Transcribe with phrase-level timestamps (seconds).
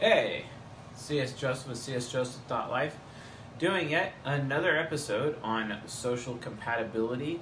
[0.00, 0.46] Hey,
[0.96, 2.96] CS Joseph with csjoseph.life
[3.58, 7.38] doing yet another episode on social compatibility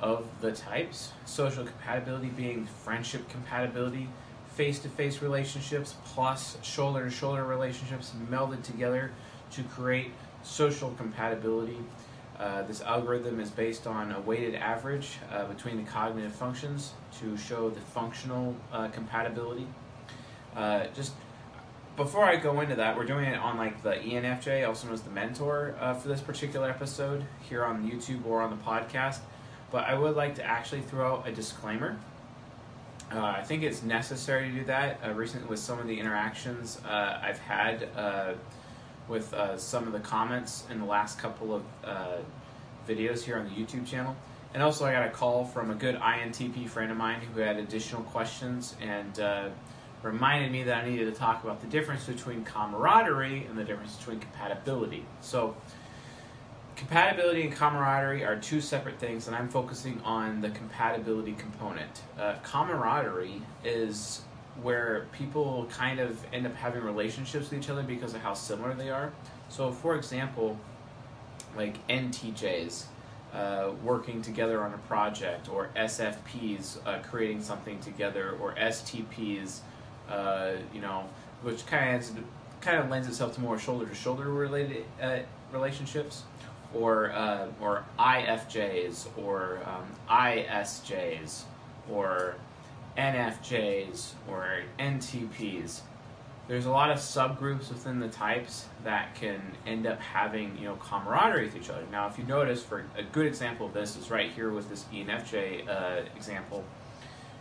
[0.00, 1.12] of the types.
[1.26, 4.08] Social compatibility being friendship compatibility,
[4.54, 9.12] face to face relationships, plus shoulder to shoulder relationships melded together
[9.50, 10.10] to create
[10.42, 11.80] social compatibility.
[12.38, 17.36] Uh, this algorithm is based on a weighted average uh, between the cognitive functions to
[17.36, 19.66] show the functional uh, compatibility.
[20.56, 21.12] Uh, just
[22.00, 25.02] before I go into that, we're doing it on like the ENFJ, also known as
[25.02, 29.18] the mentor, uh, for this particular episode here on YouTube or on the podcast.
[29.70, 31.98] But I would like to actually throw out a disclaimer.
[33.12, 34.98] Uh, I think it's necessary to do that.
[35.04, 38.32] Uh, recently, with some of the interactions uh, I've had uh,
[39.06, 41.62] with uh, some of the comments in the last couple of
[42.88, 44.16] videos here on the YouTube channel.
[44.54, 47.58] And also, I got a call from a good INTP friend of mine who had
[47.58, 49.52] additional questions and
[50.02, 53.96] reminded me that I needed to talk about the difference between camaraderie and the difference
[53.96, 55.04] between compatibility.
[55.20, 55.56] So,
[56.76, 62.02] compatibility and camaraderie are two separate things, and I'm focusing on the compatibility component.
[62.18, 64.22] Uh, camaraderie is
[64.62, 68.74] where people kind of end up having relationships with each other because of how similar
[68.74, 69.12] they are.
[69.48, 70.58] So, for example,
[71.56, 72.84] like NTJs
[73.32, 79.60] uh, working together on a project, or SFPs uh, creating something together, or STPs,
[80.10, 81.08] uh, you know,
[81.42, 82.24] which kind of
[82.60, 85.18] kind of lends itself to more shoulder to shoulder related uh,
[85.52, 86.24] relationships,
[86.74, 91.42] or uh, or IFJs, or um, ISJs,
[91.90, 92.36] or
[92.96, 95.80] NFJs, or NTPs
[96.50, 100.74] there's a lot of subgroups within the types that can end up having you know
[100.80, 101.84] camaraderie with each other.
[101.92, 104.84] Now, if you notice, for a good example of this is right here with this
[104.92, 106.64] ENFJ uh, example.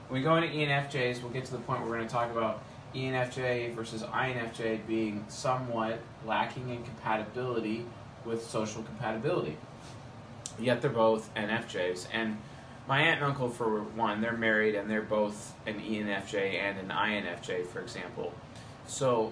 [0.09, 2.31] When we go into ENFJs, we'll get to the point where we're going to talk
[2.31, 2.63] about
[2.95, 7.85] ENFJ versus INFJ being somewhat lacking in compatibility
[8.25, 9.55] with social compatibility.
[10.58, 12.37] Yet they're both NFJs, and
[12.87, 16.87] my aunt and uncle, for one, they're married and they're both an ENFJ and an
[16.87, 18.33] INFJ, for example.
[18.87, 19.31] So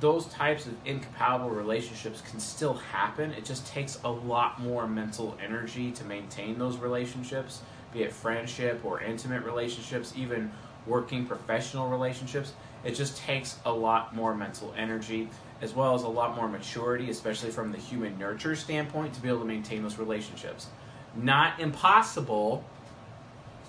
[0.00, 3.30] those types of incompatible relationships can still happen.
[3.30, 7.62] It just takes a lot more mental energy to maintain those relationships,
[7.94, 10.52] be it friendship or intimate relationships, even
[10.86, 12.52] working professional relationships.
[12.84, 15.30] It just takes a lot more mental energy
[15.62, 19.28] as well as a lot more maturity, especially from the human nurture standpoint, to be
[19.28, 20.66] able to maintain those relationships.
[21.16, 22.64] Not impossible,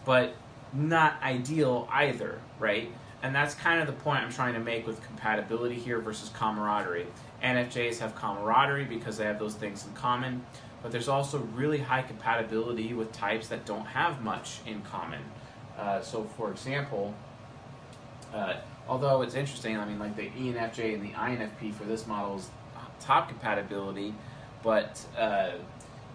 [0.03, 0.35] but
[0.73, 2.91] not ideal either, right?
[3.23, 7.07] And that's kind of the point I'm trying to make with compatibility here versus camaraderie.
[7.41, 10.43] NFJs have camaraderie because they have those things in common,
[10.85, 15.19] but there's also really high compatibility with types that don't have much in common.
[15.79, 17.11] Uh, so, for example,
[18.31, 18.57] uh,
[18.87, 22.49] although it's interesting, I mean, like the ENFJ and the INFP for this model is
[22.99, 24.13] top compatibility,
[24.61, 25.53] but uh,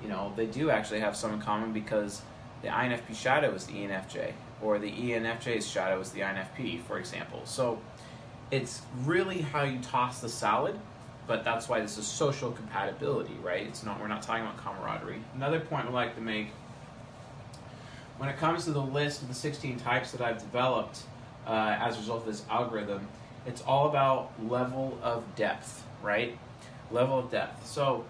[0.00, 2.22] you know they do actually have some in common because
[2.62, 7.41] the INFP shadow is the ENFJ, or the ENFJ's shadow is the INFP, for example.
[7.44, 7.81] So
[8.52, 10.78] it's really how you toss the salad,
[11.26, 13.66] but that's why this is social compatibility, right?
[13.66, 15.22] It's not we're not talking about camaraderie.
[15.34, 16.48] Another point I'd like to make
[18.20, 21.04] when it comes to the list of the 16 types that I've developed
[21.47, 23.08] uh, as a result of this algorithm,
[23.47, 26.36] it's all about level of depth, right?
[26.91, 27.66] Level of depth.
[27.66, 28.04] So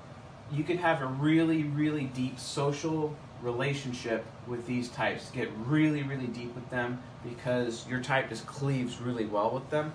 [0.50, 5.30] you could have a really, really deep social relationship with these types.
[5.30, 9.92] Get really, really deep with them because your type just cleaves really well with them.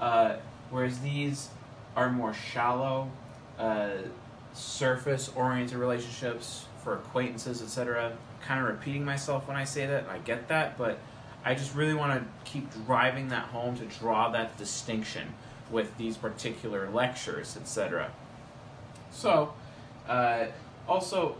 [0.00, 0.36] Uh,
[0.70, 1.48] whereas these
[1.96, 3.10] are more shallow,
[3.58, 3.88] uh,
[4.52, 8.12] surface oriented relationships for acquaintances, etc.
[8.42, 10.98] Kind of repeating myself when I say that, and I get that, but
[11.44, 15.34] I just really want to keep driving that home to draw that distinction
[15.70, 18.10] with these particular lectures, etc.
[19.10, 19.54] So,
[20.08, 20.46] uh,
[20.88, 21.36] also,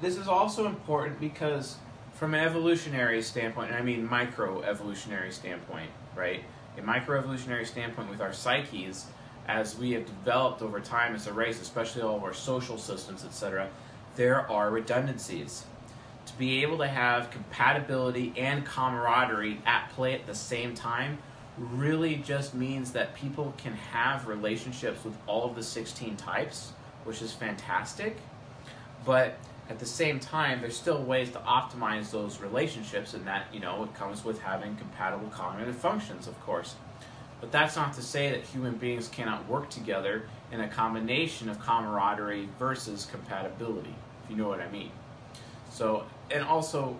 [0.00, 1.76] this is also important because
[2.14, 6.42] from an evolutionary standpoint, and I mean micro evolutionary standpoint, right?
[6.76, 9.06] A micro evolutionary standpoint with our psyches,
[9.48, 13.24] as we have developed over time as a race, especially all of our social systems,
[13.24, 13.68] etc.,
[14.14, 15.64] there are redundancies.
[16.26, 21.18] To be able to have compatibility and camaraderie at play at the same time
[21.56, 26.72] really just means that people can have relationships with all of the 16 types,
[27.04, 28.18] which is fantastic.
[29.06, 29.38] But
[29.70, 33.84] at the same time, there's still ways to optimize those relationships, and that, you know,
[33.84, 36.74] it comes with having compatible cognitive functions, of course.
[37.40, 41.60] But that's not to say that human beings cannot work together in a combination of
[41.60, 43.94] camaraderie versus compatibility,
[44.24, 44.90] if you know what I mean.
[45.70, 46.98] So, and also,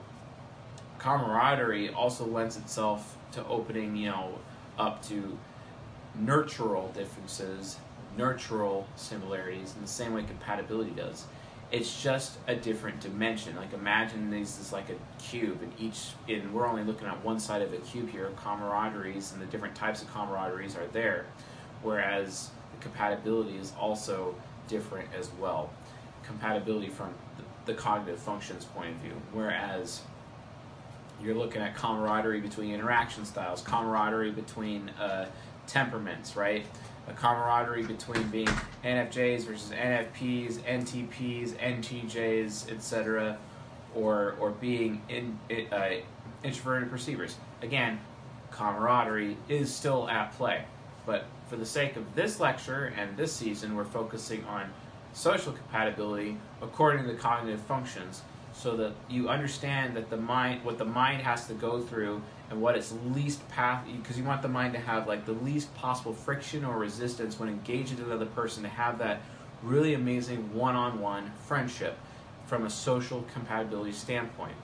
[0.98, 4.38] camaraderie also lends itself to opening, you know,
[4.78, 5.36] up to
[6.22, 7.78] nurtural differences,
[8.16, 11.24] nurtural similarities in the same way compatibility does.
[11.70, 13.54] It's just a different dimension.
[13.56, 17.38] Like imagine these is like a cube, and each and we're only looking at one
[17.38, 18.30] side of the cube here.
[18.42, 21.26] Camaraderies and the different types of camaraderies are there,
[21.82, 24.34] whereas the compatibility is also
[24.66, 25.70] different as well.
[26.22, 30.00] Compatibility from the, the cognitive functions point of view, whereas
[31.22, 35.26] you're looking at camaraderie between interaction styles, camaraderie between uh,
[35.66, 36.64] temperaments, right?
[37.08, 38.48] A camaraderie between being
[38.84, 43.38] NFJs versus NFPs, NTPs, NTJs, etc.,
[43.94, 45.38] or or being in,
[45.72, 45.88] uh,
[46.42, 47.36] introverted perceivers.
[47.62, 47.98] Again,
[48.50, 50.64] camaraderie is still at play,
[51.06, 54.70] but for the sake of this lecture and this season, we're focusing on
[55.12, 58.22] social compatibility according to the cognitive functions
[58.52, 62.60] so that you understand that the mind what the mind has to go through and
[62.60, 66.12] what its least path because you want the mind to have like the least possible
[66.12, 69.20] friction or resistance when engaging with another person to have that
[69.62, 71.98] really amazing one-on-one friendship
[72.46, 74.54] from a social compatibility standpoint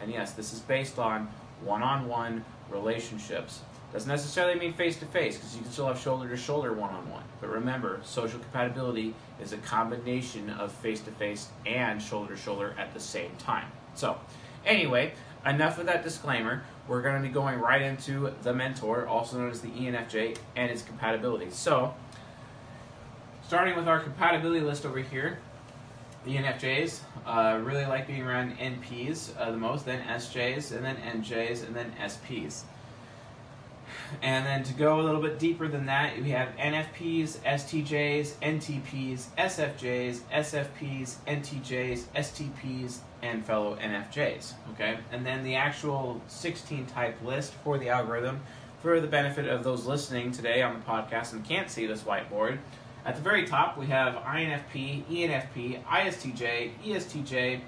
[0.00, 1.28] and yes this is based on
[1.64, 3.60] one-on-one relationships
[3.92, 6.90] doesn't necessarily mean face to face because you can still have shoulder to shoulder one
[6.94, 7.24] on one.
[7.40, 12.74] But remember, social compatibility is a combination of face to face and shoulder to shoulder
[12.78, 13.66] at the same time.
[13.94, 14.18] So,
[14.64, 15.12] anyway,
[15.44, 16.64] enough of that disclaimer.
[16.88, 20.70] We're going to be going right into the mentor, also known as the ENFJ, and
[20.70, 21.50] its compatibility.
[21.50, 21.94] So,
[23.46, 25.38] starting with our compatibility list over here,
[26.24, 30.96] the ENFJs uh, really like being around NPs uh, the most, then SJs, and then
[30.96, 32.62] NJs, and then SPs.
[34.22, 39.26] And then to go a little bit deeper than that, we have NFPs, STJs, NTPs,
[39.38, 44.54] SFJs, SFPs, NTJs, STPs, and fellow NFJs.
[44.72, 48.40] Okay, and then the actual 16 type list for the algorithm
[48.82, 52.58] for the benefit of those listening today on the podcast and can't see this whiteboard.
[53.04, 57.60] At the very top, we have INFP, ENFP, ISTJ, ESTJ,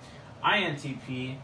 [0.45, 1.37] INTP,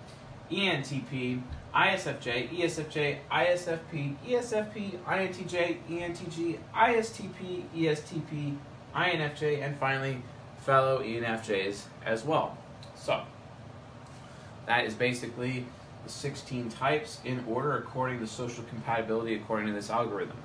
[0.50, 1.42] ENTP,
[1.75, 8.56] ISFJ, ESFJ, ISFP, ESFP, INTJ, ENTJ, ISTP, ESTP,
[8.94, 10.22] INFJ, and finally
[10.58, 12.58] fellow ENFJs as well.
[12.96, 13.22] So,
[14.67, 15.64] that is basically
[16.05, 20.37] the 16 types in order according to social compatibility according to this algorithm.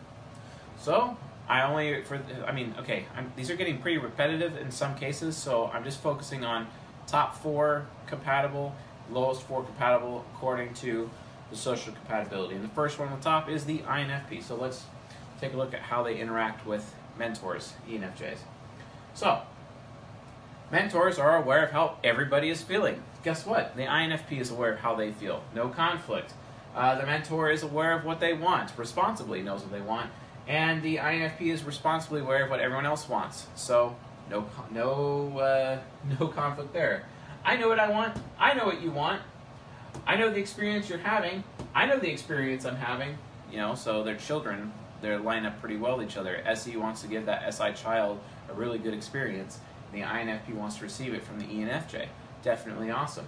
[0.80, 1.18] So,
[1.48, 5.36] I only, for I mean, okay, I'm, these are getting pretty repetitive in some cases,
[5.36, 6.68] so I'm just focusing on
[7.08, 8.76] top four compatible
[9.12, 11.10] lowest four compatible according to
[11.50, 12.56] the social compatibility.
[12.56, 14.44] And the first one on the top is the INFP.
[14.44, 14.86] So let's
[15.40, 18.40] take a look at how they interact with mentors, ENFJs.
[19.14, 19.42] So,
[20.72, 23.02] mentors are aware of how everybody is feeling.
[23.24, 23.76] Guess what?
[23.76, 25.44] The INFP is aware of how they feel.
[25.54, 26.34] No conflict.
[26.76, 30.10] Uh, the mentor is aware of what they want, responsibly knows what they want,
[30.46, 33.48] and the INFP is responsibly aware of what everyone else wants.
[33.56, 33.96] So,
[34.30, 35.80] no, no, uh,
[36.20, 37.06] no conflict there.
[37.46, 38.18] I know what I want.
[38.40, 39.22] I know what you want.
[40.08, 41.44] I know the experience you're having.
[41.76, 43.18] I know the experience I'm having.
[43.52, 44.74] You know, so they're children.
[45.02, 46.42] They're lined up pretty well with each other.
[46.46, 48.20] SE wants to give that SI child
[48.50, 49.60] a really good experience.
[49.94, 52.08] The INFP wants to receive it from the ENFJ.
[52.42, 53.28] Definitely awesome.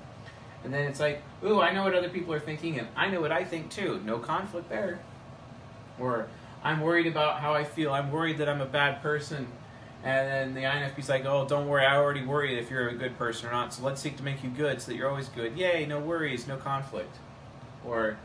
[0.64, 3.22] And then it's like, ooh, I know what other people are thinking, and I know
[3.22, 4.02] what I think too.
[4.04, 5.00] No conflict there.
[6.00, 6.28] Or
[6.64, 7.94] I'm worried about how I feel.
[7.94, 9.48] I'm worried that I'm a bad person
[10.08, 13.18] and then the INFP's like, oh, don't worry, I already worried if you're a good
[13.18, 15.58] person or not, so let's seek to make you good so that you're always good.
[15.58, 17.18] Yay, no worries, no conflict.
[17.86, 18.18] Or,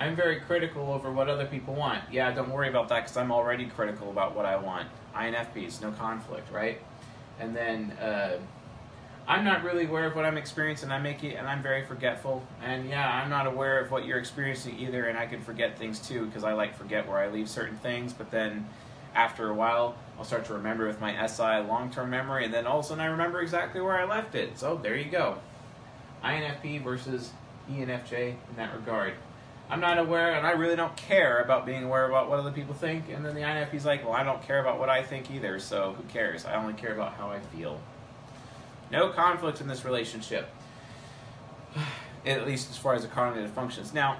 [0.00, 2.02] I'm very critical over what other people want.
[2.10, 4.88] Yeah, don't worry about that because I'm already critical about what I want.
[5.14, 6.80] INFPs, no conflict, right?
[7.38, 8.38] And then, uh,
[9.28, 10.90] I'm not really aware of what I'm experiencing.
[10.90, 12.42] I make it, and I'm very forgetful.
[12.64, 16.00] And yeah, I'm not aware of what you're experiencing either, and I can forget things
[16.00, 18.12] too because I like forget where I leave certain things.
[18.12, 18.66] But then,
[19.14, 22.80] after a while, I'll start to remember with my SI long-term memory, and then all
[22.80, 24.58] of a sudden I remember exactly where I left it.
[24.58, 25.38] So there you go.
[26.22, 27.30] INFP versus
[27.70, 29.14] ENFJ in that regard.
[29.70, 32.74] I'm not aware, and I really don't care about being aware about what other people
[32.74, 33.04] think.
[33.08, 35.94] And then the INFP's like, well, I don't care about what I think either, so
[35.96, 36.44] who cares?
[36.44, 37.80] I only care about how I feel.
[38.90, 40.48] No conflict in this relationship,
[42.26, 43.94] at least as far as the cognitive functions.
[43.94, 44.18] Now,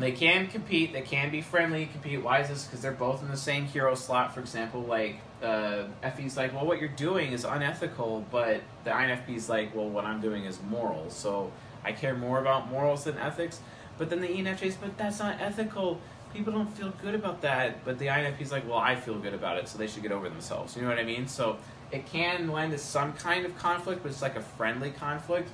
[0.00, 0.92] they can compete.
[0.92, 2.22] They can be friendly, compete.
[2.22, 2.64] Why is this?
[2.64, 4.34] Because they're both in the same hero slot.
[4.34, 5.84] For example, like uh,
[6.16, 10.20] FE's like, well, what you're doing is unethical, but the INFP's like, well, what I'm
[10.20, 11.10] doing is moral.
[11.10, 11.52] So
[11.84, 13.60] I care more about morals than ethics.
[13.98, 16.00] But then the ENFJ's, but that's not ethical.
[16.32, 17.84] People don't feel good about that.
[17.84, 20.28] But the INFP's like, well, I feel good about it, so they should get over
[20.28, 20.76] themselves.
[20.76, 21.26] You know what I mean?
[21.26, 21.58] So
[21.90, 25.50] it can lend to some kind of conflict, but it's like a friendly conflict.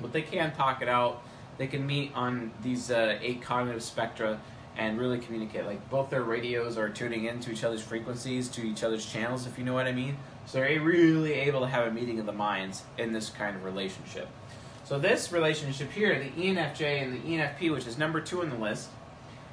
[0.00, 1.22] But they can talk it out
[1.58, 4.40] they can meet on these uh, eight cognitive spectra
[4.76, 5.66] and really communicate.
[5.66, 9.58] Like both their radios are tuning into each other's frequencies, to each other's channels, if
[9.58, 10.18] you know what I mean.
[10.46, 13.64] So they're really able to have a meeting of the minds in this kind of
[13.64, 14.28] relationship.
[14.84, 18.56] So this relationship here, the ENFJ and the ENFP, which is number two in the
[18.56, 18.88] list,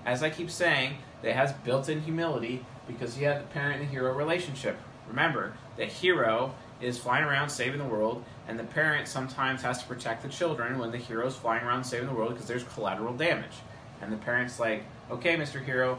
[0.05, 4.13] as I keep saying, it has built-in humility because you have the parent and hero
[4.13, 4.77] relationship.
[5.07, 9.87] Remember, the hero is flying around saving the world, and the parent sometimes has to
[9.87, 13.57] protect the children when the hero's flying around saving the world because there's collateral damage.
[14.01, 15.63] And the parent's like, okay, Mr.
[15.63, 15.97] Hero,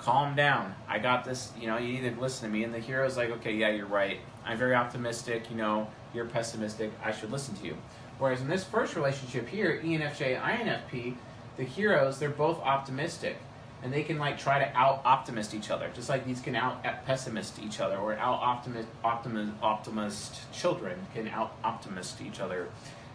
[0.00, 0.74] calm down.
[0.88, 2.64] I got this, you know, you need to listen to me.
[2.64, 4.18] And the hero's like, okay, yeah, you're right.
[4.44, 6.90] I'm very optimistic, you know, you're pessimistic.
[7.04, 7.76] I should listen to you.
[8.18, 11.14] Whereas in this first relationship here, ENFJ, INFP,
[11.56, 13.36] the heroes, they're both optimistic.
[13.82, 16.84] And they can like try to out optimist each other, just like these can out
[17.04, 22.68] pessimist each other, or out optimist optimist optimist children can out optimist each other,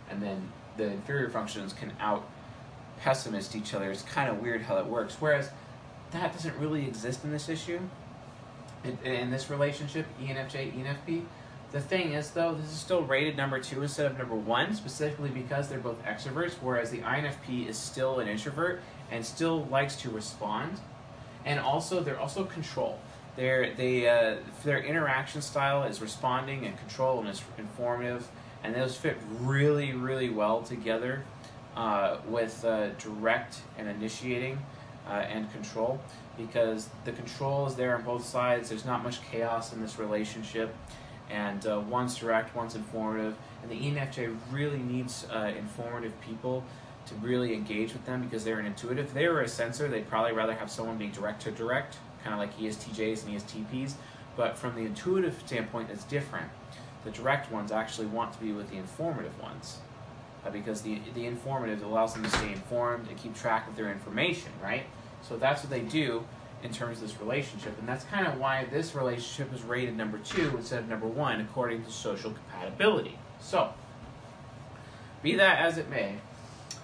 [0.10, 2.28] and then the inferior functions can out
[3.00, 3.92] pessimist each other.
[3.92, 5.16] It's kind of weird how that works.
[5.20, 5.50] Whereas
[6.12, 7.80] that doesn't really exist in this issue,
[8.84, 11.24] in, in this relationship, ENFJ, ENFP.
[11.72, 15.30] The thing is, though, this is still rated number two instead of number one, specifically
[15.30, 20.10] because they're both extroverts, whereas the INFP is still an introvert and still likes to
[20.10, 20.80] respond.
[21.46, 23.00] And also, they're also control.
[23.36, 28.28] Their they uh, their interaction style is responding and control and it's informative,
[28.64, 31.24] and those fit really really well together
[31.76, 34.58] uh, with uh, direct and initiating
[35.08, 36.02] uh, and control
[36.38, 38.70] because the control is there on both sides.
[38.70, 40.76] There's not much chaos in this relationship,
[41.30, 43.36] and uh, one's direct, one's informative.
[43.62, 46.64] And the ENFJ really needs uh, informative people
[47.08, 49.08] to really engage with them because they're an intuitive.
[49.08, 52.34] If they were a sensor, they'd probably rather have someone being direct to direct, kind
[52.34, 53.94] of like ESTJs and ESTPs.
[54.36, 56.50] But from the intuitive standpoint, it's different.
[57.04, 59.78] The direct ones actually want to be with the informative ones
[60.46, 63.92] uh, because the, the informative allows them to stay informed and keep track of their
[63.92, 64.84] information, right?
[65.22, 66.24] So that's what they do
[66.64, 67.78] in terms of this relationship.
[67.80, 71.42] And that's kind of why this relationship is rated number two instead of number one
[71.42, 73.18] according to social compatibility.
[73.40, 73.74] So,
[75.22, 76.16] be that as it may,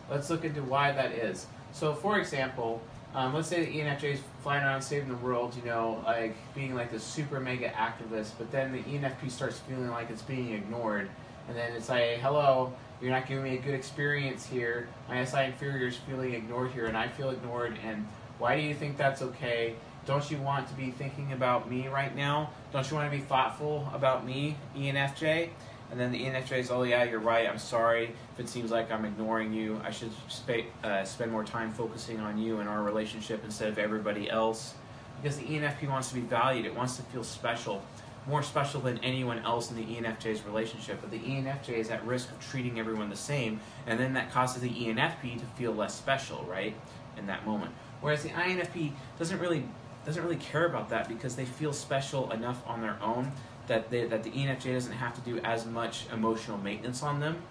[0.09, 1.47] let's look into why that is.
[1.71, 2.81] So, for example,
[3.15, 6.73] um, let's say the ENFJ is flying around saving the world, you know, like being
[6.75, 11.09] like the super mega activist, but then the ENFP starts feeling like it's being ignored.
[11.47, 14.87] And then it's like, hello, you're not giving me a good experience here.
[15.09, 17.77] My SI inferior is feeling ignored here, and I feel ignored.
[17.85, 18.07] And
[18.39, 19.75] why do you think that's okay?
[20.05, 22.49] Don't you want to be thinking about me right now?
[22.71, 25.49] Don't you want to be thoughtful about me, ENFJ?
[25.93, 27.47] And then the ENFJ is, oh yeah, you're right.
[27.47, 29.79] I'm sorry if it seems like I'm ignoring you.
[29.85, 33.77] I should sp- uh, spend more time focusing on you and our relationship instead of
[33.77, 34.73] everybody else.
[35.21, 36.65] Because the ENFP wants to be valued.
[36.65, 37.83] It wants to feel special
[38.25, 42.31] more special than anyone else in the ENFJ's relationship, but the ENFJ is at risk
[42.31, 46.45] of treating everyone the same, and then that causes the ENFP to feel less special,
[46.49, 46.73] right,
[47.17, 47.73] in that moment.
[47.99, 49.65] Whereas the INFP doesn't really
[50.05, 53.31] doesn't really care about that because they feel special enough on their own
[53.67, 57.41] that they, that the ENFJ doesn't have to do as much emotional maintenance on them,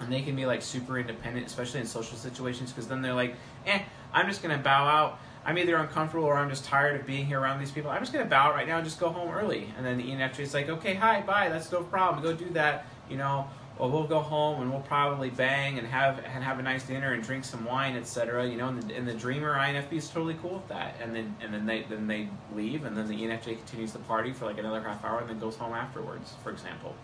[0.00, 3.34] and they can be like super independent, especially in social situations, because then they're like,
[3.66, 7.26] eh, I'm just gonna bow out I'm either uncomfortable or I'm just tired of being
[7.26, 7.90] here around these people.
[7.90, 9.72] I'm just to bow out right now and just go home early.
[9.76, 12.22] And then the ENFJ is like, okay, hi, bye, that's no problem.
[12.22, 13.48] Go do that, you know.
[13.78, 17.14] Or we'll go home and we'll probably bang and have and have a nice dinner
[17.14, 18.46] and drink some wine, etc.
[18.46, 20.96] You know, and the, and the dreamer INFP is totally cool with that.
[21.02, 24.32] And then and then they then they leave, and then the ENFJ continues the party
[24.32, 26.94] for like another half hour and then goes home afterwards, for example.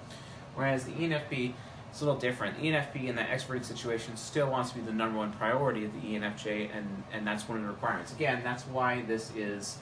[0.54, 1.54] Whereas the ENFP
[1.90, 2.60] it's a little different.
[2.60, 5.92] The ENFP in that expert situation still wants to be the number one priority of
[5.94, 8.12] the ENFJ, and, and that's one of the requirements.
[8.12, 9.78] Again, that's why this is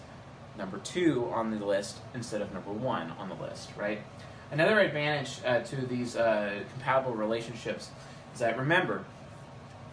[0.57, 4.01] number two on the list instead of number one on the list, right?
[4.51, 7.91] Another advantage uh, to these uh, compatible relationships
[8.33, 9.05] is that remember,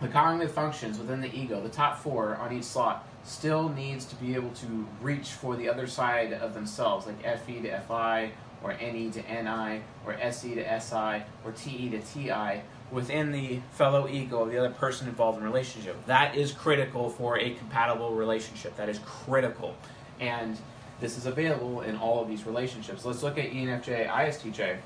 [0.02, 4.16] the cognitive functions within the ego, the top four on each slot, still needs to
[4.16, 8.32] be able to reach for the other side of themselves, like FE to FI
[8.64, 14.08] or NE to NI, or SE to SI, or TE to TI within the fellow
[14.08, 15.98] ego of the other person involved in relationship.
[16.06, 18.78] That is critical for a compatible relationship.
[18.78, 19.76] That is critical.
[20.20, 20.58] And
[21.04, 23.04] this is available in all of these relationships.
[23.04, 24.78] Let's look at ENFJ, ISTJ.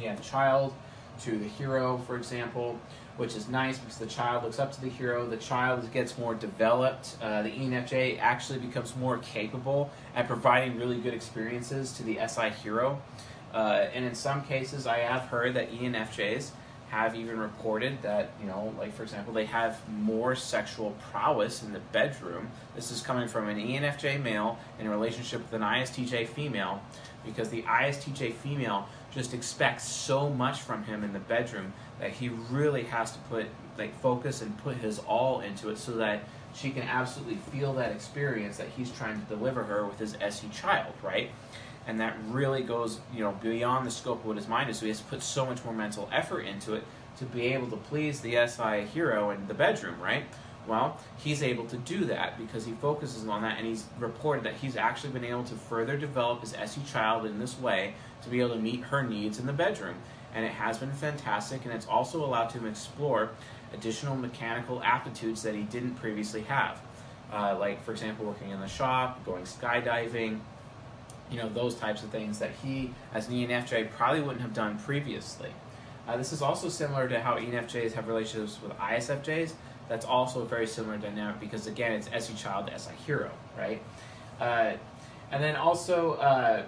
[0.00, 0.72] You have child
[1.20, 2.80] to the hero, for example
[3.20, 5.26] which is nice because the child looks up to the hero.
[5.26, 7.18] The child gets more developed.
[7.20, 12.48] Uh, the ENFJ actually becomes more capable at providing really good experiences to the SI
[12.48, 13.02] hero.
[13.52, 16.52] Uh, and in some cases, I have heard that ENFJs
[16.90, 21.72] have even reported that, you know, like for example, they have more sexual prowess in
[21.72, 22.48] the bedroom.
[22.74, 26.82] This is coming from an ENFJ male in a relationship with an ISTJ female
[27.24, 32.28] because the ISTJ female just expects so much from him in the bedroom that he
[32.28, 33.46] really has to put
[33.78, 37.92] like focus and put his all into it so that she can absolutely feel that
[37.92, 41.30] experience that he's trying to deliver her with his SE child, right?
[41.86, 44.78] And that really goes, you know, beyond the scope of what his mind is.
[44.78, 46.84] So he has to put so much more mental effort into it
[47.18, 50.24] to be able to please the SI hero in the bedroom, right?
[50.66, 54.54] Well, he's able to do that because he focuses on that, and he's reported that
[54.54, 58.40] he's actually been able to further develop his SE child in this way to be
[58.40, 59.96] able to meet her needs in the bedroom.
[60.34, 63.30] And it has been fantastic, and it's also allowed him to explore
[63.72, 66.80] additional mechanical aptitudes that he didn't previously have.
[67.32, 70.40] Uh, like, for example, working in the shop, going skydiving,
[71.30, 74.78] you know, those types of things that he, as an ENFJ, probably wouldn't have done
[74.78, 75.50] previously.
[76.08, 79.52] Uh, this is also similar to how ENFJs have relationships with ISFJs.
[79.88, 83.82] That's also a very similar dynamic because, again, it's SE child to SI hero, right?
[84.40, 84.72] Uh,
[85.30, 86.64] and then also, uh,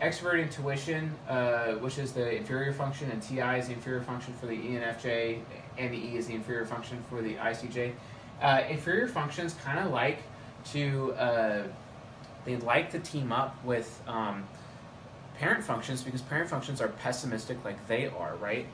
[0.00, 4.46] extrovert intuition, uh, which is the inferior function, and TI is the inferior function for
[4.46, 5.40] the ENFJ,
[5.78, 7.92] and the E is the inferior function for the ICJ.
[8.42, 10.18] Uh, inferior functions kind of like
[10.72, 11.62] to uh,
[12.44, 14.44] they like to team up with um,
[15.38, 18.66] parent functions because parent functions are pessimistic like they are, right?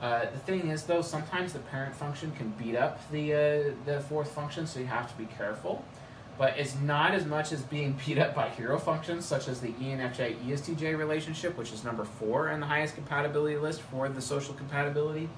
[0.00, 4.00] Uh, the thing is, though, sometimes the parent function can beat up the uh, the
[4.08, 5.84] fourth function, so you have to be careful
[6.38, 9.68] but it's not as much as being beat up by hero functions such as the
[9.68, 14.54] ENFJ ESTJ relationship, which is number four in the highest compatibility list for the social
[14.54, 15.28] compatibility,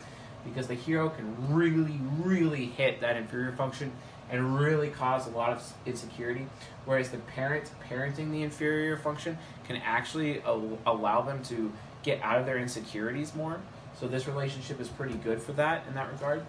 [0.44, 3.92] because the hero can really, really hit that inferior function
[4.30, 6.46] and really cause a lot of insecurity,
[6.84, 12.38] whereas the parent parenting the inferior function can actually al- allow them to get out
[12.38, 13.60] of their insecurities more.
[13.98, 16.44] So this relationship is pretty good for that in that regard.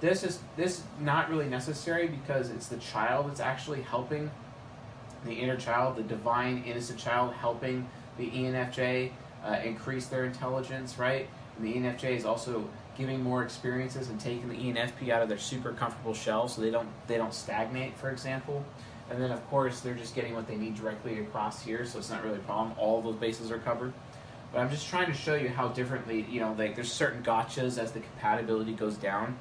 [0.00, 4.30] This is this not really necessary because it's the child that's actually helping
[5.24, 7.88] the inner child, the divine innocent child, helping
[8.18, 9.10] the ENFJ
[9.44, 11.28] uh, increase their intelligence, right?
[11.56, 15.38] And the ENFJ is also giving more experiences and taking the ENFP out of their
[15.38, 18.64] super comfortable shell, so they don't they don't stagnate, for example.
[19.10, 22.10] And then of course they're just getting what they need directly across here, so it's
[22.10, 22.76] not really a problem.
[22.78, 23.92] All those bases are covered.
[24.52, 27.76] But I'm just trying to show you how differently, you know, like there's certain gotchas
[27.76, 29.36] as the compatibility goes down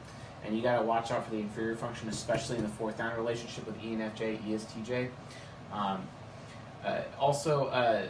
[0.45, 3.15] and you got to watch out for the inferior function, especially in the fourth down
[3.15, 5.09] relationship with ENFJ, ESTJ.
[5.71, 6.05] Um,
[6.83, 8.05] uh, also, uh,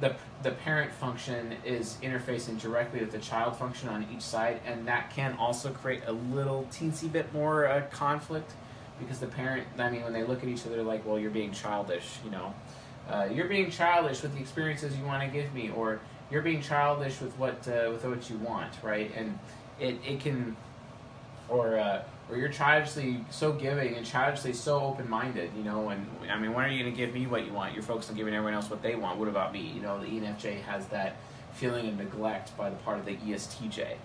[0.00, 4.86] the, the parent function is interfacing directly with the child function on each side, and
[4.88, 8.52] that can also create a little teensy bit more uh, conflict
[8.98, 11.52] because the parent, I mean, when they look at each other, like, well, you're being
[11.52, 12.54] childish, you know.
[13.08, 16.62] Uh, you're being childish with the experiences you want to give me, or you're being
[16.62, 19.10] childish with what uh, with what you want, right?
[19.14, 19.38] And
[19.78, 20.56] it, it can
[21.48, 21.78] or
[22.30, 25.90] or you're childishly so giving and childishly so open minded, you know.
[25.90, 27.74] And I mean, when are you going to give me what you want?
[27.74, 29.18] You're focused on giving everyone else what they want.
[29.18, 29.60] What about me?
[29.60, 31.16] You know, the ENFJ has that
[31.52, 33.96] feeling of neglect by the part of the ESTJ,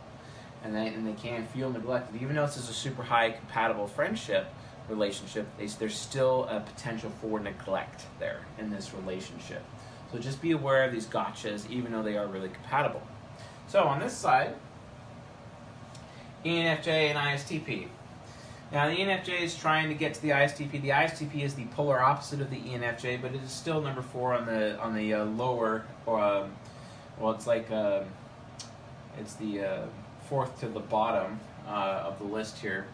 [0.64, 3.88] and they and they can't feel neglected, even though this is a super high compatible
[3.88, 4.48] friendship
[4.90, 5.48] relationship.
[5.58, 9.64] They, there's still a potential for neglect there in this relationship.
[10.12, 13.02] So just be aware of these gotchas, even though they are really compatible.
[13.68, 14.56] So on this side,
[16.44, 17.88] ENFJ and ISTP.
[18.72, 20.72] Now, the ENFJ is trying to get to the ISTP.
[20.82, 24.34] The ISTP is the polar opposite of the ENFJ, but it is still number four
[24.36, 25.86] on the on the uh, lower.
[26.08, 26.52] Um,
[27.18, 28.04] well, it's like uh,
[29.20, 29.82] it's the uh,
[30.28, 32.86] fourth to the bottom uh, of the list here.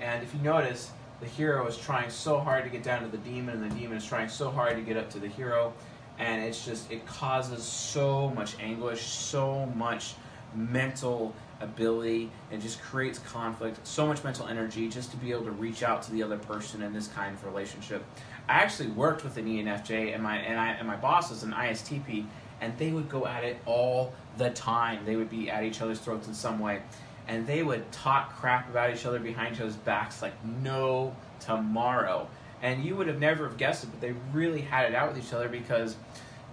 [0.00, 3.18] And if you notice, the hero is trying so hard to get down to the
[3.18, 5.72] demon, and the demon is trying so hard to get up to the hero,
[6.20, 10.14] and it's just it causes so much anguish, so much
[10.54, 15.50] mental ability and just creates conflict, so much mental energy just to be able to
[15.50, 18.04] reach out to the other person in this kind of relationship.
[18.48, 21.52] I actually worked with an ENFJ and my and I and my boss is an
[21.52, 22.26] ISTP
[22.60, 25.04] and they would go at it all the time.
[25.04, 26.82] They would be at each other's throats in some way.
[27.28, 32.28] And they would talk crap about each other behind each other's backs like no tomorrow.
[32.62, 35.24] And you would have never have guessed it, but they really had it out with
[35.24, 35.96] each other because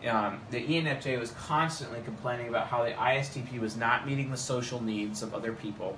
[0.08, 4.82] um, the ENFJ was constantly complaining about how the ISTP was not meeting the social
[4.82, 5.98] needs of other people.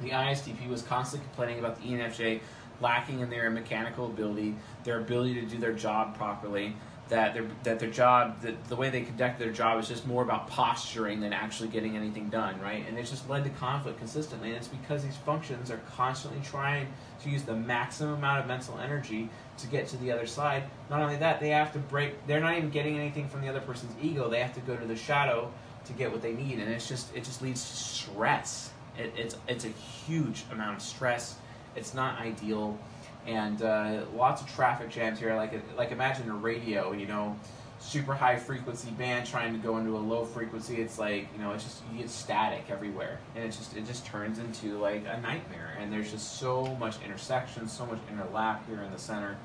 [0.00, 2.40] The ISTP was constantly complaining about the ENFJ
[2.80, 6.76] lacking in their mechanical ability, their ability to do their job properly,
[7.08, 10.22] that their that their job that the way they conduct their job is just more
[10.22, 12.84] about posturing than actually getting anything done, right?
[12.88, 14.48] And it's just led to conflict consistently.
[14.48, 16.88] And it's because these functions are constantly trying
[17.22, 20.64] to use the maximum amount of mental energy to get to the other side.
[20.90, 22.26] Not only that, they have to break.
[22.26, 24.28] They're not even getting anything from the other person's ego.
[24.28, 25.52] They have to go to the shadow
[25.84, 28.70] to get what they need, and it's just it just leads to stress.
[28.98, 31.36] It, it's it's a huge amount of stress.
[31.76, 32.76] It's not ideal
[33.26, 35.34] and uh, lots of traffic jams here.
[35.34, 37.36] Like like imagine a radio, you know,
[37.78, 40.80] super high frequency band trying to go into a low frequency.
[40.80, 44.06] It's like you know, it's just you get static everywhere, and it just it just
[44.06, 45.76] turns into like a nightmare.
[45.78, 49.36] And there's just so much intersection, so much interlap here in the center.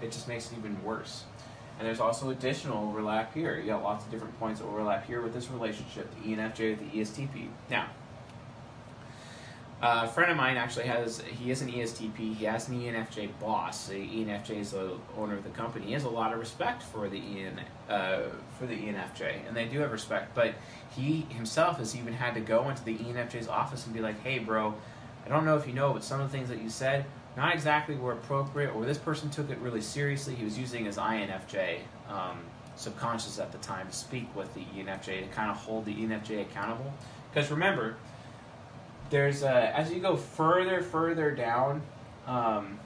[0.00, 1.24] It just makes it even worse.
[1.78, 3.58] And there's also additional overlap here.
[3.58, 6.98] You got lots of different points of overlap here with this relationship, the ENFJ the
[6.98, 7.48] ESTP.
[7.70, 7.88] Now,
[9.82, 13.88] a friend of mine actually has, he is an ESTP, he has an ENFJ boss.
[13.88, 15.86] The ENFJ is the owner of the company.
[15.86, 18.22] He has a lot of respect for the EN, uh,
[18.58, 20.54] for the ENFJ, and they do have respect, but
[20.94, 24.38] he himself has even had to go into the ENFJ's office and be like, hey
[24.38, 24.74] bro,
[25.26, 27.04] I don't know if you know, but some of the things that you said,
[27.36, 30.34] not exactly were appropriate, or this person took it really seriously.
[30.34, 32.38] He was using his INFJ um,
[32.76, 36.42] subconscious at the time to speak with the ENFJ to kind of hold the ENFJ
[36.42, 36.94] accountable.
[37.30, 37.96] Because remember,
[39.10, 41.82] there's a, as you go further, further down,
[42.26, 42.78] um,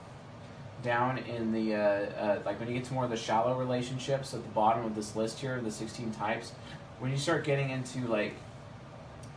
[0.83, 4.35] down in the uh, uh, like when you get to more of the shallow relationships
[4.35, 6.52] at the bottom of this list here, the 16 types,
[6.98, 8.35] when you start getting into like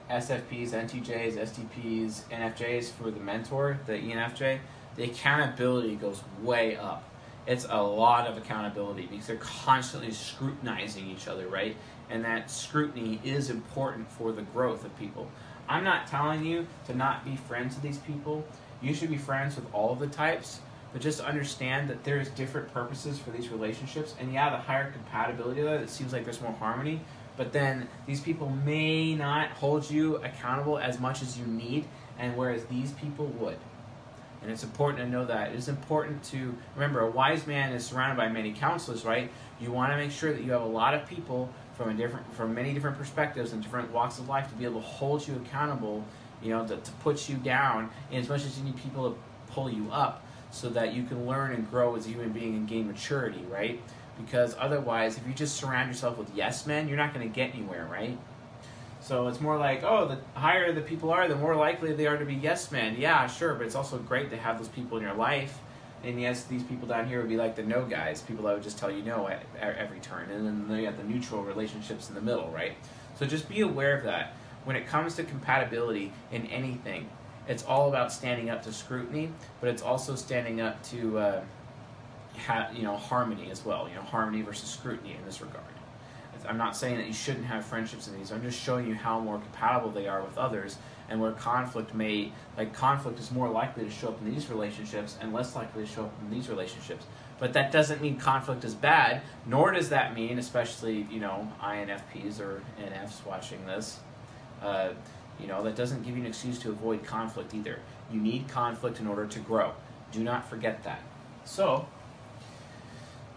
[0.10, 4.60] SFPs, NTJs, STPs, NFJs for the mentor, the ENFJ,
[4.96, 7.10] the accountability goes way up.
[7.46, 11.76] It's a lot of accountability because they're constantly scrutinizing each other, right?
[12.10, 15.28] And that scrutiny is important for the growth of people.
[15.68, 18.46] I'm not telling you to not be friends with these people.
[18.82, 20.60] You should be friends with all of the types,
[20.92, 24.14] but just understand that there's different purposes for these relationships.
[24.20, 27.02] And yeah, the higher compatibility of that, it seems like there's more harmony.
[27.36, 31.86] But then these people may not hold you accountable as much as you need,
[32.20, 33.58] and whereas these people would.
[34.44, 35.54] And it's important to know that.
[35.54, 39.32] It is important to remember a wise man is surrounded by many counselors, right?
[39.60, 42.34] You want to make sure that you have a lot of people from a different
[42.36, 45.36] from many different perspectives and different walks of life to be able to hold you
[45.36, 46.04] accountable,
[46.42, 49.18] you know, to, to put you down, and as much as you need people to
[49.52, 52.68] pull you up so that you can learn and grow as a human being and
[52.68, 53.82] gain maturity, right?
[54.24, 57.56] Because otherwise, if you just surround yourself with yes men, you're not going to get
[57.56, 58.18] anywhere, right?
[59.00, 62.18] So it's more like, oh, the higher the people are, the more likely they are
[62.18, 62.96] to be yes men.
[62.98, 65.60] Yeah, sure, but it's also great to have those people in your life.
[66.04, 68.64] And yes, these people down here would be like the no guys, people that would
[68.64, 70.30] just tell you no at, at every turn.
[70.30, 72.74] And then you have the neutral relationships in the middle, right?
[73.16, 74.34] So just be aware of that.
[74.66, 77.10] When it comes to compatibility in anything,
[77.48, 81.42] it's all about standing up to scrutiny, but it's also standing up to, uh,
[82.38, 83.88] ha- you know, harmony as well.
[83.88, 85.64] You know, harmony versus scrutiny in this regard.
[86.48, 88.32] I'm not saying that you shouldn't have friendships in these.
[88.32, 90.78] I'm just showing you how more compatible they are with others,
[91.14, 95.16] and where conflict may, like conflict is more likely to show up in these relationships
[95.22, 97.06] and less likely to show up in these relationships.
[97.38, 102.40] But that doesn't mean conflict is bad, nor does that mean, especially you know INFPs
[102.40, 104.00] or NFs watching this,
[104.64, 104.90] uh,
[105.40, 107.78] you know that doesn't give you an excuse to avoid conflict either.
[108.12, 109.74] You need conflict in order to grow.
[110.12, 111.02] Do not forget that.
[111.46, 111.88] So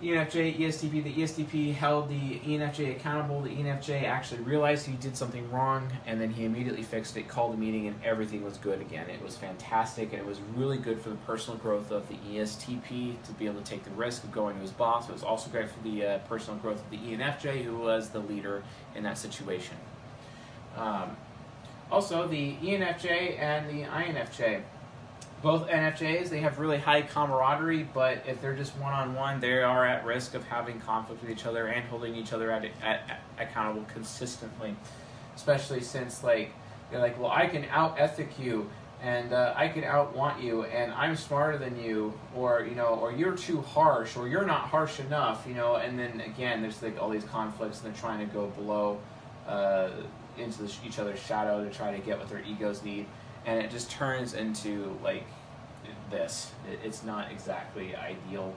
[0.03, 3.41] ENFJ, ESTP, the ESTP held the ENFJ accountable.
[3.41, 7.55] The ENFJ actually realized he did something wrong and then he immediately fixed it, called
[7.55, 9.09] a meeting, and everything was good again.
[9.09, 13.23] It was fantastic and it was really good for the personal growth of the ESTP
[13.23, 15.09] to be able to take the risk of going to his boss.
[15.09, 18.21] It was also great for the uh, personal growth of the ENFJ, who was the
[18.21, 18.63] leader
[18.95, 19.79] in that situation.
[20.77, 21.17] Um,
[21.91, 24.63] also, the ENFJ and the INFJ
[25.43, 29.63] both NFJs, they have really high camaraderie, but if they're just one on one, they
[29.63, 32.73] are at risk of having conflict with each other and holding each other at, at,
[32.83, 34.75] at accountable consistently.
[35.35, 36.53] Especially since, like,
[36.91, 38.71] they're like, well, I can out ethic you
[39.03, 42.87] and uh, I can out want you, and I'm smarter than you, or you know,
[42.87, 45.77] or you're too harsh, or you're not harsh enough, you know.
[45.77, 48.99] And then again, there's like all these conflicts, and they're trying to go below
[49.47, 49.91] uh,
[50.39, 53.07] into the, each other's shadow to try to get what their egos need
[53.47, 55.25] and it just turns into like
[56.11, 56.51] this.
[56.85, 58.55] It's not exactly ideal,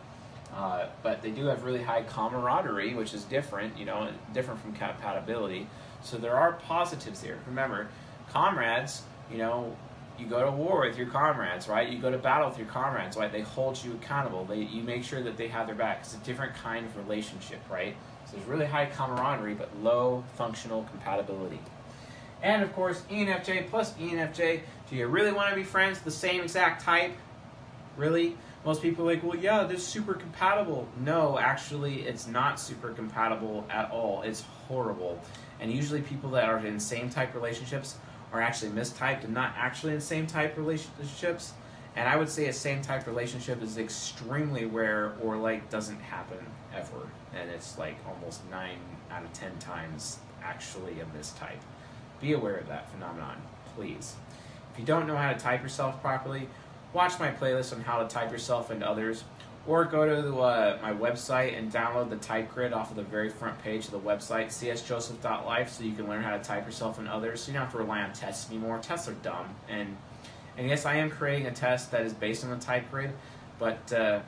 [0.54, 4.74] uh, but they do have really high camaraderie, which is different, you know, different from
[4.74, 5.68] compatibility.
[6.02, 7.38] So there are positives here.
[7.48, 7.88] Remember,
[8.32, 9.76] comrades, you know,
[10.18, 11.88] you go to war with your comrades, right?
[11.88, 13.32] You go to battle with your comrades, right?
[13.32, 14.44] They hold you accountable.
[14.46, 16.00] They, you make sure that they have their back.
[16.02, 17.96] It's a different kind of relationship, right?
[18.26, 21.60] So there's really high camaraderie, but low functional compatibility.
[22.42, 24.62] And of course, ENFJ plus ENFJ.
[24.90, 27.12] Do you really want to be friends the same exact type?
[27.96, 28.36] Really?
[28.66, 30.88] Most people are like, well, yeah, is super compatible.
[31.06, 34.24] No, actually, it's not super compatible at all.
[34.24, 35.22] It's horrible.
[35.60, 37.98] And usually, people that are in same type relationships
[38.34, 41.54] are actually mistyped and not actually in same type relationships.
[41.96, 46.40] And I would say a same type relationship is extremely rare or like doesn't happen
[46.76, 47.08] ever.
[47.36, 48.80] And it's like almost nine
[49.12, 51.62] out of ten times actually a mistype.
[52.22, 53.42] Be aware of that phenomenon,
[53.76, 54.16] please.
[54.80, 56.48] If you don't know how to type yourself properly,
[56.94, 59.26] watch my playlist on how to type yourself and others,
[59.68, 63.28] or go to uh, my website and download the type grid off of the very
[63.28, 67.10] front page of the website, csjoseph.life, so you can learn how to type yourself and
[67.10, 67.42] others.
[67.42, 68.80] So you don't have to rely on tests anymore.
[68.82, 69.54] Tests are dumb.
[69.68, 69.98] And,
[70.58, 73.12] and yes, I am creating a test that is based on the type grid,
[73.60, 74.22] but, uh,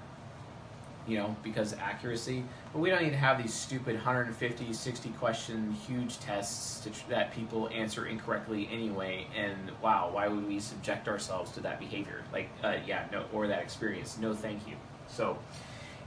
[1.07, 2.43] you know, because accuracy.
[2.73, 7.69] But we don't need to have these stupid 150, 60 question huge tests that people
[7.69, 9.27] answer incorrectly anyway.
[9.35, 12.23] And wow, why would we subject ourselves to that behavior?
[12.31, 14.17] Like, uh, yeah, no, or that experience.
[14.17, 14.75] No, thank you.
[15.07, 15.37] So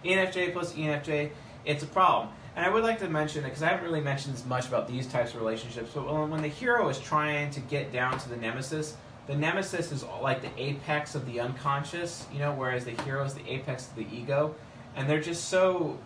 [0.05, 1.31] ENFJ plus ENFJ,
[1.67, 2.29] it's a problem.
[2.57, 5.07] And I would like to mention, because I haven't really mentioned as much about these
[5.07, 8.97] types of relationships, but when the hero is trying to get down to the nemesis,
[9.27, 13.35] the nemesis is like the apex of the unconscious, you know, whereas the hero is
[13.35, 14.55] the apex of the ego.
[14.95, 15.99] And they're just so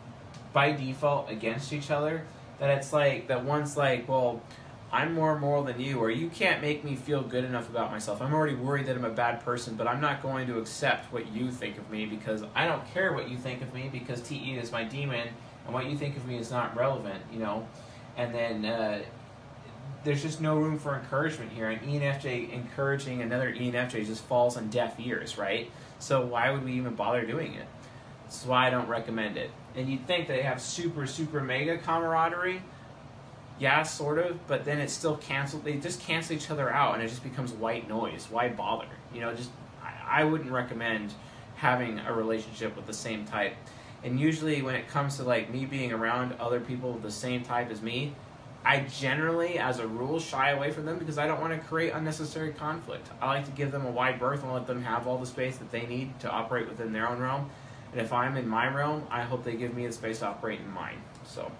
[0.52, 2.24] by default against each other
[2.58, 4.42] that it's like, that one's like, well,
[4.90, 8.22] I'm more moral than you, or you can't make me feel good enough about myself.
[8.22, 11.30] I'm already worried that I'm a bad person, but I'm not going to accept what
[11.30, 14.56] you think of me because I don't care what you think of me because TE
[14.56, 15.28] is my demon,
[15.66, 17.68] and what you think of me is not relevant, you know?
[18.16, 19.02] And then uh,
[20.04, 24.68] there's just no room for encouragement here, and ENFJ encouraging another ENFJ just falls on
[24.70, 25.70] deaf ears, right?
[25.98, 27.66] So why would we even bother doing it?
[28.28, 29.50] That's why I don't recommend it.
[29.74, 32.62] And you'd think they have super, super mega camaraderie
[33.58, 35.64] yeah, sort of, but then it's still canceled.
[35.64, 38.28] They just cancel each other out, and it just becomes white noise.
[38.30, 38.86] Why bother?
[39.12, 39.50] You know, just
[39.82, 41.12] I, I wouldn't recommend
[41.56, 43.54] having a relationship with the same type.
[44.04, 47.42] And usually, when it comes to like me being around other people of the same
[47.42, 48.14] type as me,
[48.64, 51.92] I generally, as a rule, shy away from them because I don't want to create
[51.92, 53.08] unnecessary conflict.
[53.20, 55.56] I like to give them a wide berth and let them have all the space
[55.56, 57.50] that they need to operate within their own realm.
[57.92, 60.60] And if I'm in my realm, I hope they give me the space to operate
[60.60, 60.98] in mine.
[61.24, 61.50] So,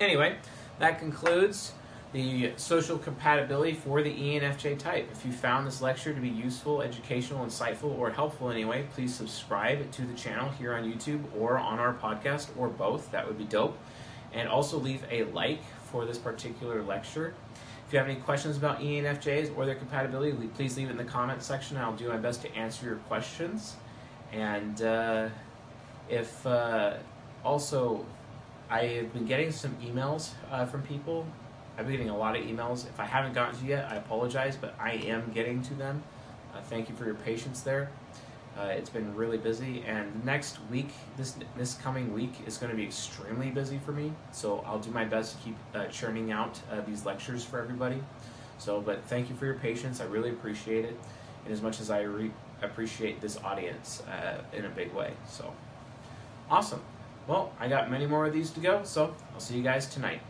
[0.00, 0.36] anyway.
[0.80, 1.72] That concludes
[2.14, 5.10] the social compatibility for the ENFJ type.
[5.12, 8.86] If you found this lecture to be useful, educational, insightful, or helpful in any way,
[8.94, 13.12] please subscribe to the channel here on YouTube or on our podcast, or both.
[13.12, 13.78] That would be dope.
[14.32, 17.34] And also leave a like for this particular lecture.
[17.86, 21.04] If you have any questions about ENFJs or their compatibility, please leave it in the
[21.04, 21.76] comment section.
[21.76, 23.76] I'll do my best to answer your questions.
[24.32, 25.28] And uh,
[26.08, 26.94] if uh,
[27.44, 28.04] also
[28.70, 31.26] I've been getting some emails uh, from people.
[31.76, 32.86] I've been getting a lot of emails.
[32.86, 36.02] If I haven't gotten to you yet, I apologize, but I am getting to them.
[36.54, 37.90] Uh, thank you for your patience there.
[38.56, 42.76] Uh, it's been really busy, and next week, this this coming week, is going to
[42.76, 44.12] be extremely busy for me.
[44.32, 48.02] So I'll do my best to keep uh, churning out these lectures for everybody.
[48.58, 50.00] So, but thank you for your patience.
[50.00, 50.98] I really appreciate it,
[51.44, 55.12] and as much as I re- appreciate this audience uh, in a big way.
[55.28, 55.52] So,
[56.50, 56.82] awesome.
[57.26, 60.20] Well, I got many more of these to go, so I'll see you guys tonight.